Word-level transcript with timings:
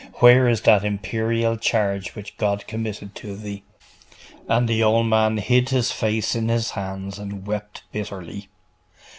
Where 0.15 0.47
is 0.47 0.61
that 0.61 0.83
imperial 0.83 1.57
charge 1.57 2.15
which 2.15 2.35
God 2.37 2.65
committed 2.65 3.13
to 3.13 3.35
thee?"'.... 3.35 3.61
And 4.49 4.67
the 4.67 4.81
old 4.81 5.05
man 5.05 5.37
hid 5.37 5.69
his 5.69 5.91
face 5.91 6.33
in 6.33 6.49
his 6.49 6.71
hands 6.71 7.19
and 7.19 7.45
wept 7.45 7.83
bitterly. 7.91 8.49